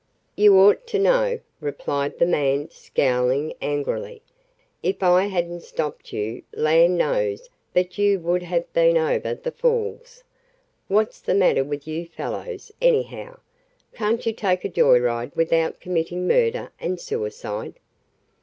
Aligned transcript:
"You 0.35 0.57
ought 0.57 0.87
to 0.87 0.97
know," 0.97 1.41
replied 1.59 2.17
the 2.17 2.25
man, 2.25 2.71
scowling 2.71 3.53
angrily. 3.61 4.23
"If 4.81 5.03
I 5.03 5.25
hadn't 5.25 5.61
stopped 5.61 6.11
you 6.11 6.41
land 6.55 6.97
knows 6.97 7.51
but 7.71 7.99
you 7.99 8.19
would 8.19 8.41
have 8.41 8.73
been 8.73 8.97
over 8.97 9.35
the 9.35 9.51
falls. 9.51 10.23
What's 10.87 11.19
the 11.21 11.35
matter 11.35 11.63
with 11.63 11.87
you 11.87 12.07
fellows, 12.07 12.71
anyhow? 12.81 13.41
Can't 13.93 14.25
you 14.25 14.33
take 14.33 14.65
a 14.65 14.69
joy 14.69 14.97
ride 14.97 15.35
without 15.35 15.79
committing 15.79 16.27
murder 16.27 16.71
and 16.79 16.99
suicide?" 16.99 17.75